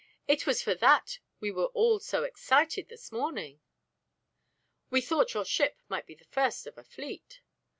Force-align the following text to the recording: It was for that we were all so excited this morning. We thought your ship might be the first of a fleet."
It 0.27 0.47
was 0.47 0.63
for 0.63 0.73
that 0.73 1.19
we 1.39 1.51
were 1.51 1.67
all 1.75 1.99
so 1.99 2.23
excited 2.23 2.89
this 2.89 3.11
morning. 3.11 3.61
We 4.89 4.99
thought 4.99 5.35
your 5.35 5.45
ship 5.45 5.77
might 5.89 6.07
be 6.07 6.15
the 6.15 6.25
first 6.25 6.65
of 6.65 6.75
a 6.75 6.83
fleet." 6.83 7.41